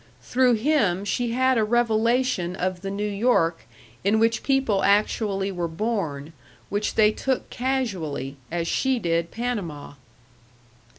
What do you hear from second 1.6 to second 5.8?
revelation of the New York in which people actually were